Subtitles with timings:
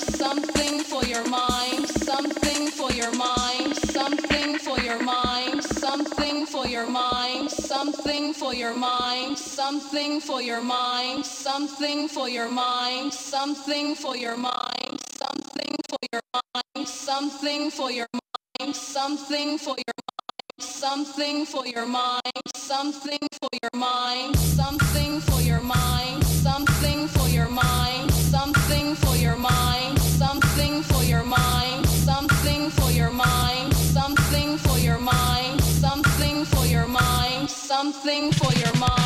[0.00, 5.64] something for your mind, something for your mind, something for your mind.
[5.80, 7.50] Something for your mind.
[7.50, 9.38] Something for your mind.
[9.38, 11.24] Something for your mind.
[11.26, 13.12] Something for your mind.
[13.14, 14.78] Something for your mind.
[15.14, 16.86] Something for your mind.
[16.86, 18.76] Something for your mind.
[18.76, 20.60] Something for your mind.
[20.60, 22.42] Something for your mind.
[22.54, 24.36] Something for your mind.
[24.36, 26.24] Something for your mind.
[26.24, 28.09] Something for your mind
[37.82, 38.99] something for your mind.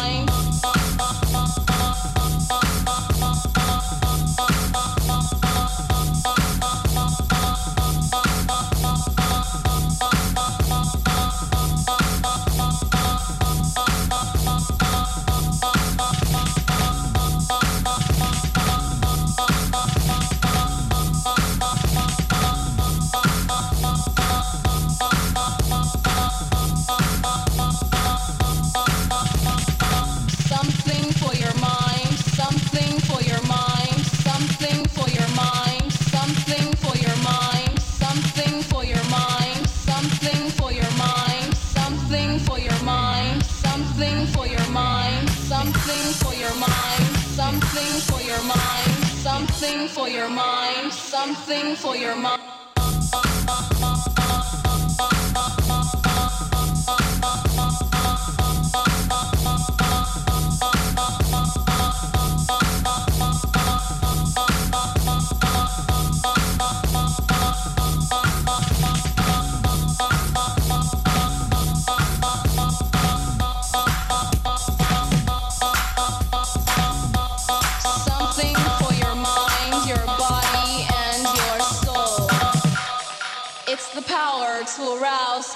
[51.44, 52.63] something for your mom.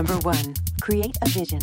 [0.00, 1.60] Number one, create a vision.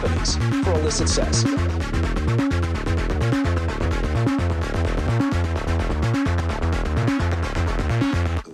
[0.00, 1.42] Companies for illicit sex.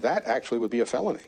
[0.01, 1.21] That actually would be a felony.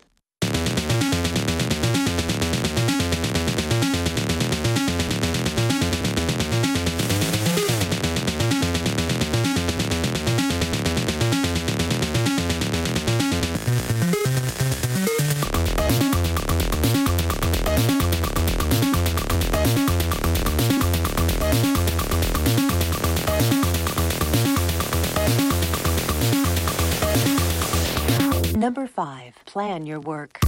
[29.49, 30.39] Plan your work.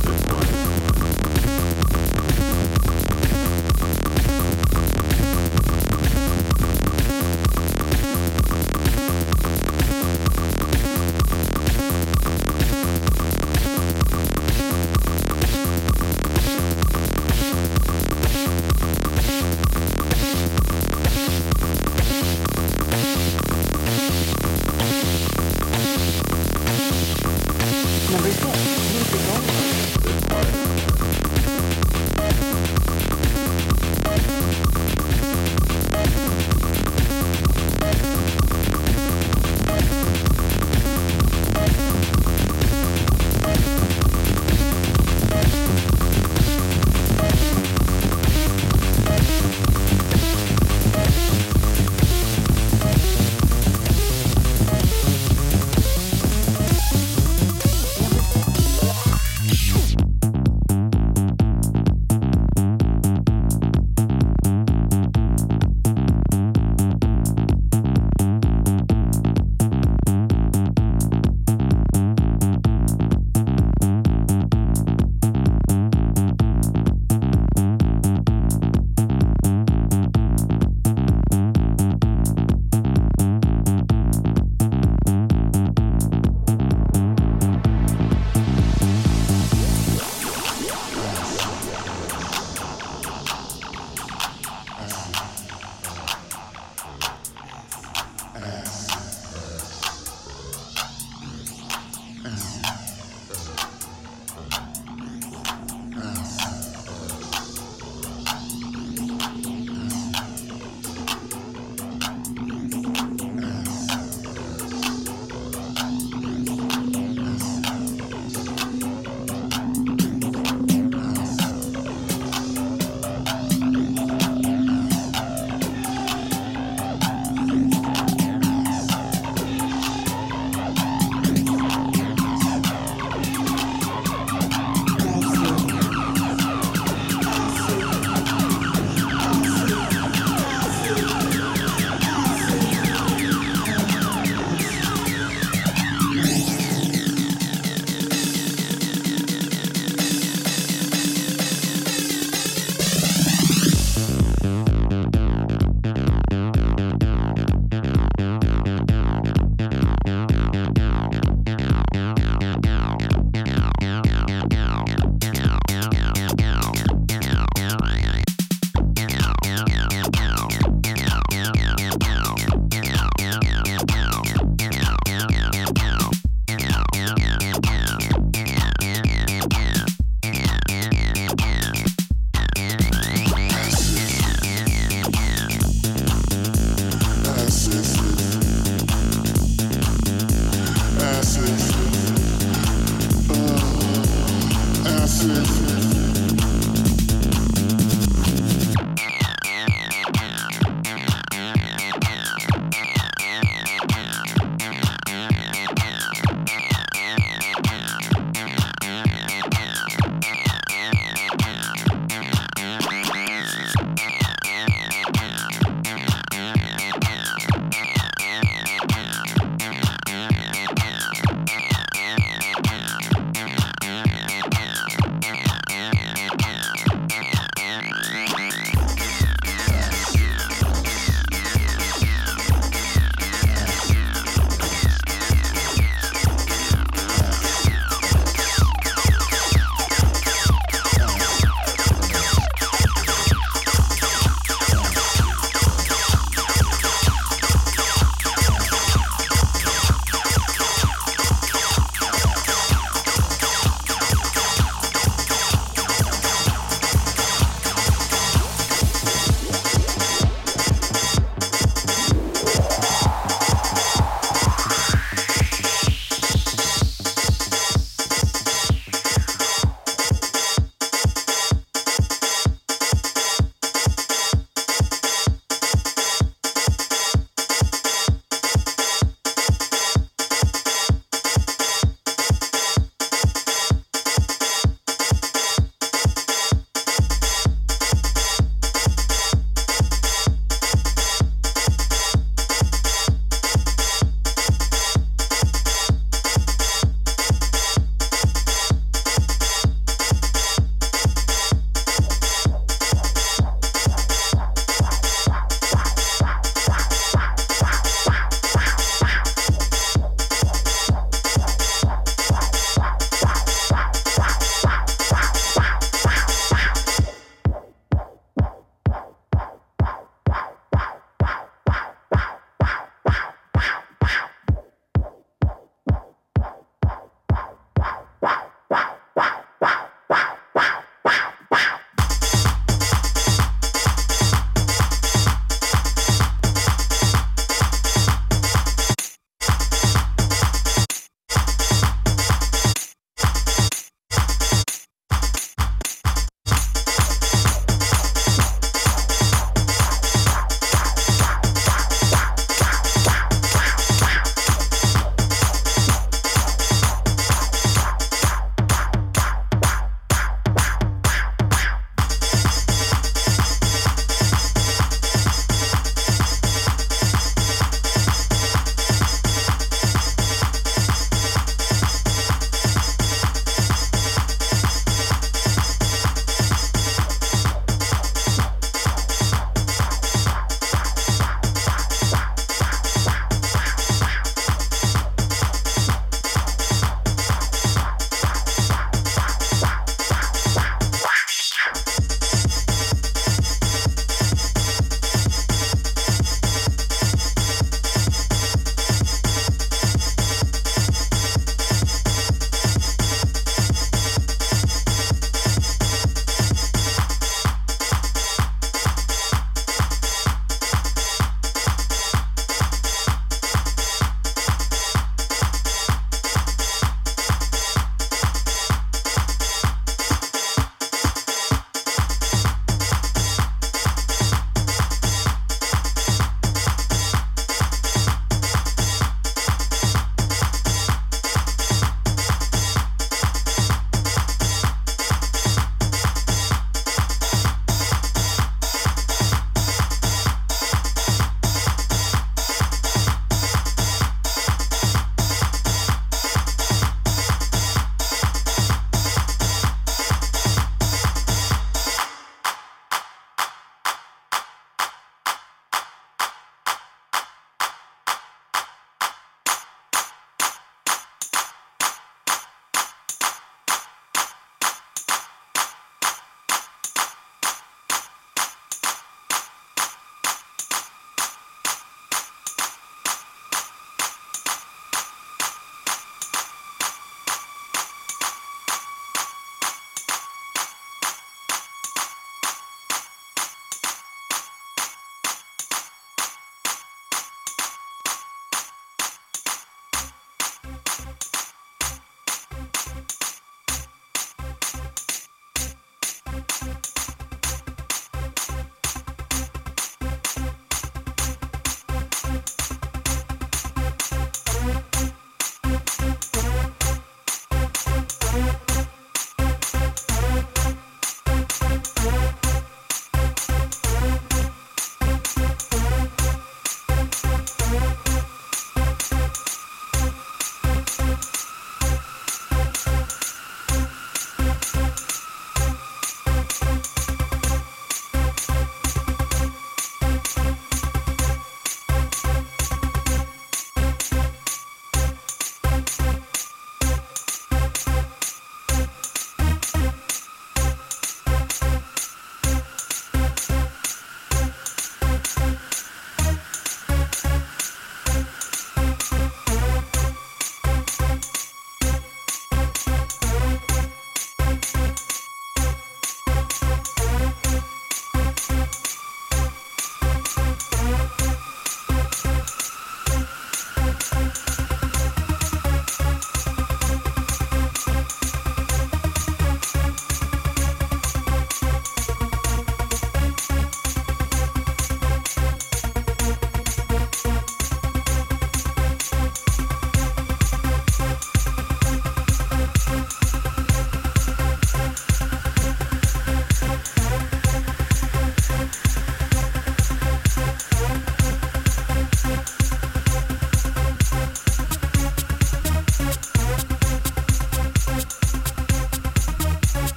[28.11, 28.80] Number
[29.13, 30.70] meet your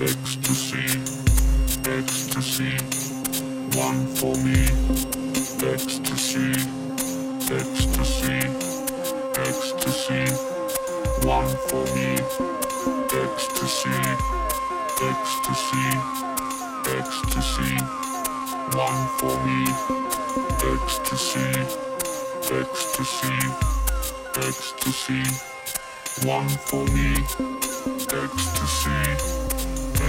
[0.00, 0.84] ecstasy,
[1.86, 2.76] ecstasy,
[3.78, 4.60] one for me,
[5.64, 6.52] ecstasy,
[7.50, 8.40] ecstasy,
[9.38, 10.24] ecstasy,
[11.26, 12.18] one for me,
[13.22, 14.00] ecstasy,
[15.00, 15.86] ecstasy,
[16.92, 17.74] ecstasy,
[18.76, 19.60] one for me,
[20.72, 21.93] ecstasy,
[22.52, 23.34] ecstasy,
[24.36, 25.22] ecstasy,
[26.26, 27.14] one for me,
[28.12, 28.90] ecstasy,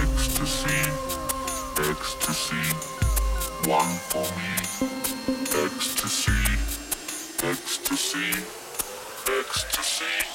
[0.02, 0.80] ecstasy,
[1.78, 2.64] ecstasy,
[3.68, 4.52] one for me,
[5.64, 6.32] ecstasy,
[7.42, 8.44] ecstasy,
[9.38, 10.25] ecstasy,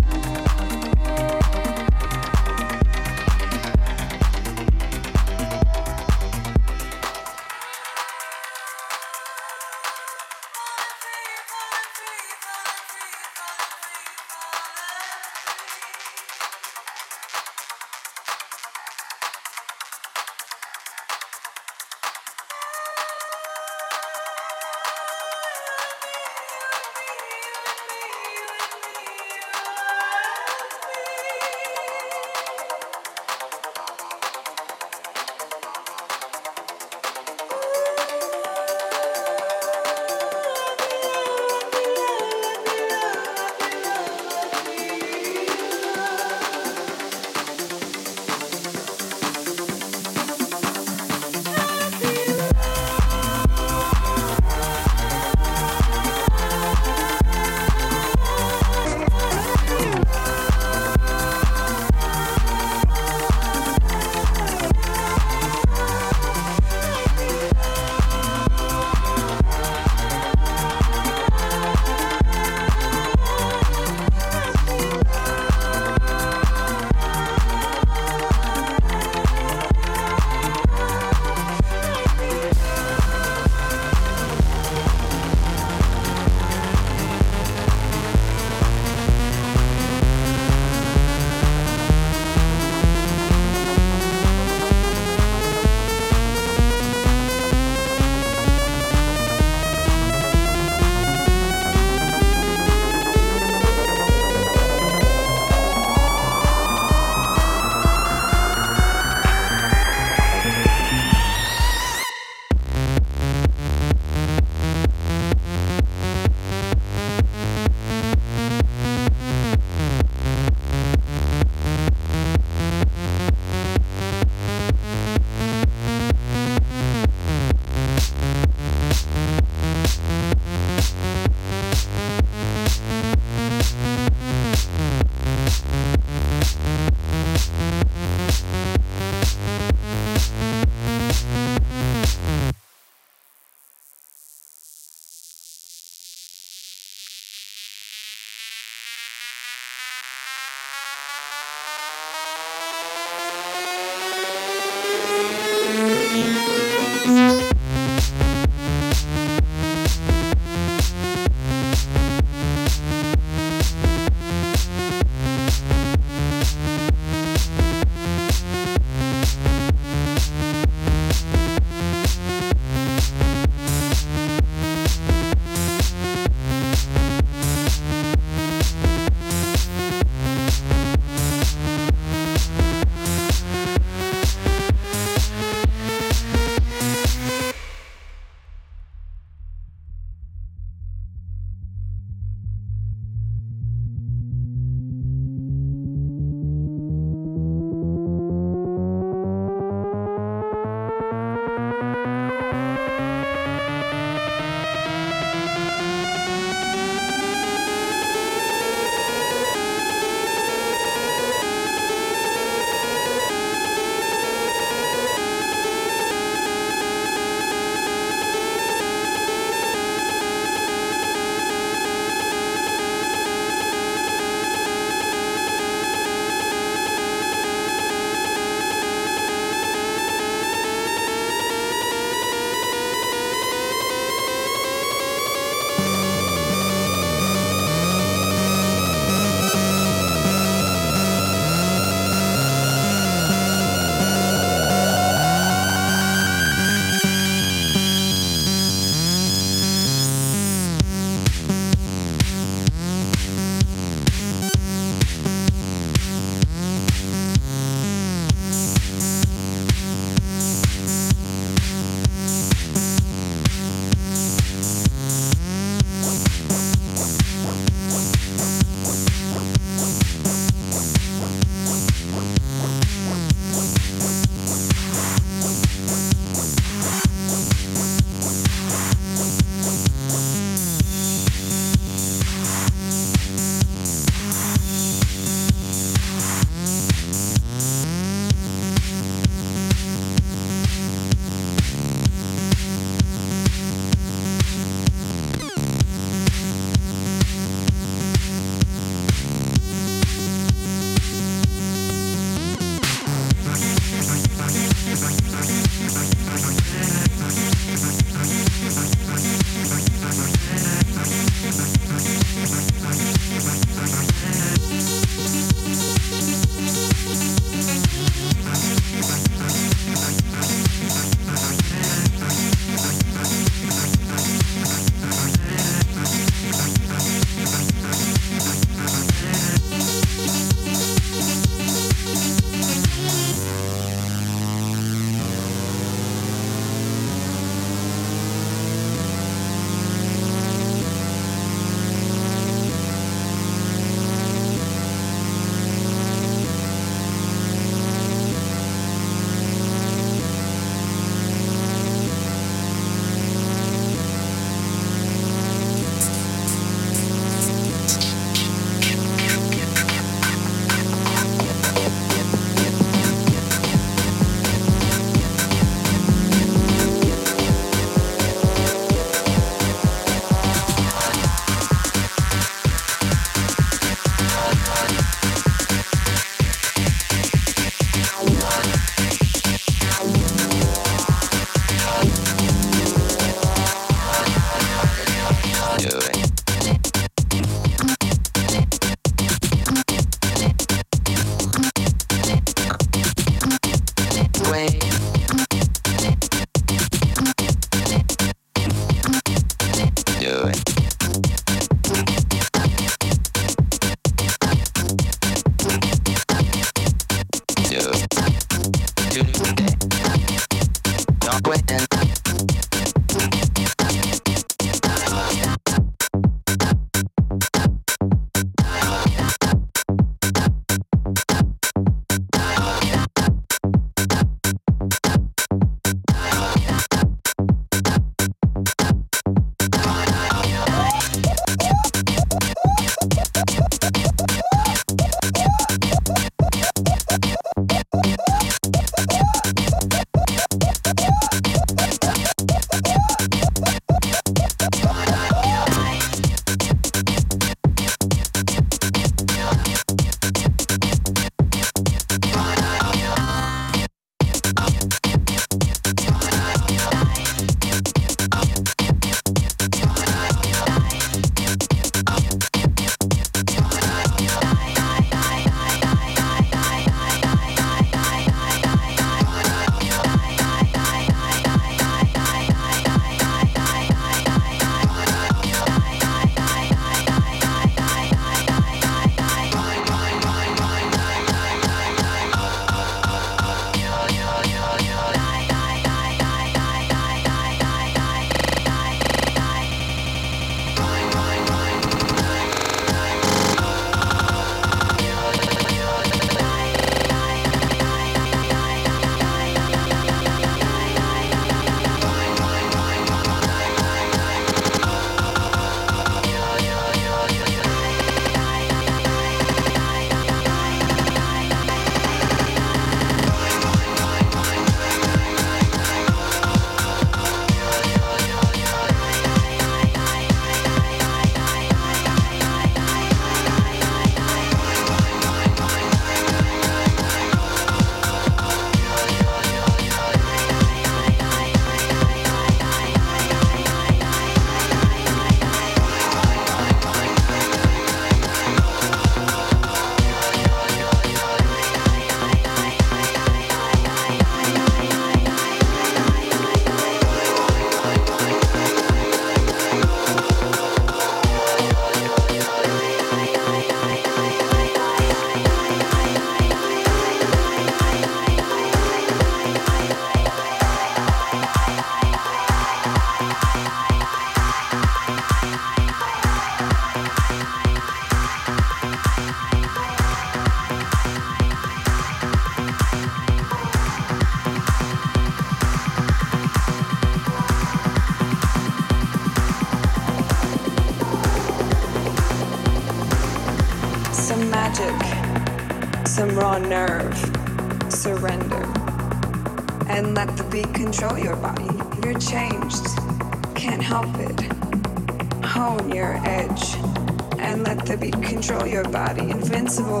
[598.70, 599.30] your body.
[599.30, 600.00] Invincible,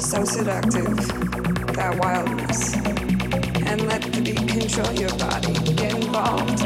[0.00, 0.96] so seductive,
[1.76, 2.74] that wildness.
[3.66, 5.52] And let the beat control your body.
[5.74, 6.58] Get involved,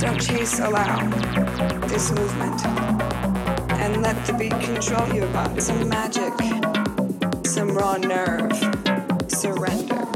[0.00, 1.06] don't chase, allow
[1.86, 2.64] this movement.
[3.80, 5.60] And let the beat control your body.
[5.60, 6.32] Some magic
[7.58, 8.52] some raw nerve.
[9.26, 10.06] Surrender.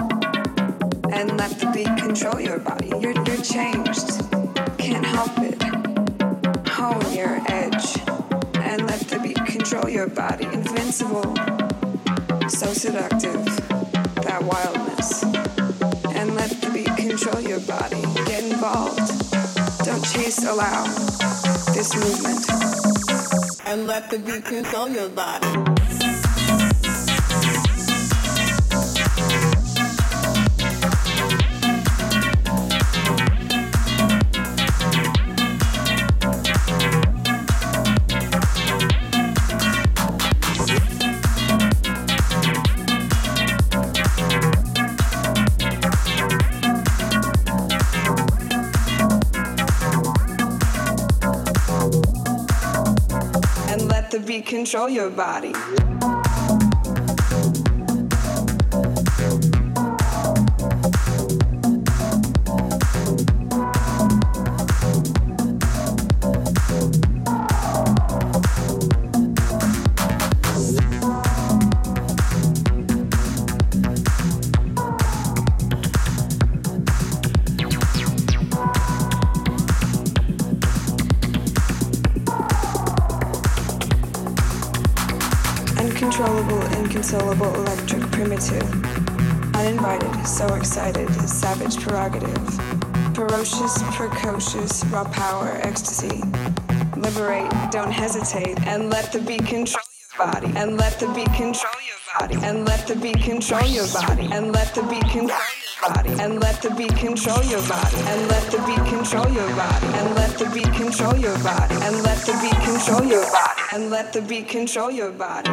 [1.10, 2.92] And let the beat control your body.
[3.00, 4.21] You're, you're changed.
[20.62, 20.84] Allow
[21.74, 22.44] this movement.
[23.66, 25.72] And let the beat control your body.
[54.62, 55.52] Control your body.
[92.02, 93.14] Prerogative.
[93.14, 96.22] Ferocious, precocious, raw power, ecstasy.
[96.96, 100.52] Liberate, don't hesitate, and let the beat control your body.
[100.56, 102.36] And let the beat control your body.
[102.44, 104.28] And let the beat control your body.
[104.32, 106.10] And let the beat control your body.
[106.20, 107.98] And let the beat control your body.
[108.10, 109.86] And let the beat control your body.
[109.94, 111.74] And let the beat control your body.
[111.82, 113.62] And let the beat control your body.
[113.72, 115.50] And let the beat control your body.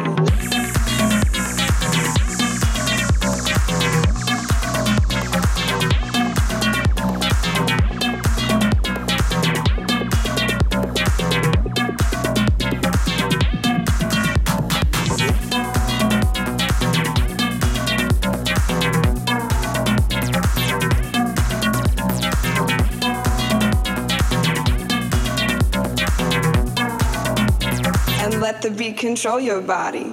[29.00, 30.12] Control your body.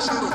[0.00, 0.33] Thank you.